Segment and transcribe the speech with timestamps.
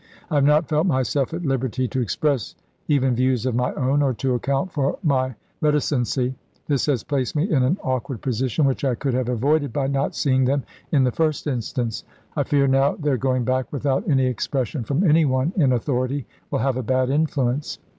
[0.31, 2.55] I have not felt myself at liberty to ex press
[2.87, 6.33] even views of my own, or to account for my reti cency.
[6.67, 10.15] This has placed me in an awkward position, which I could have avoided by not
[10.15, 12.03] seeing them in the first instance.
[12.35, 16.57] I fear now their going back without any expression from any one in authority will
[16.57, 17.77] have a bad in fluence.